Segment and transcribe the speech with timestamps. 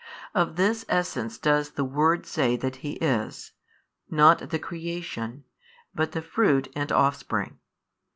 [0.33, 3.51] Of this Essence does the Word say that He is,
[4.09, 5.43] not the creation,
[5.93, 7.59] but the Fruit and Offspring.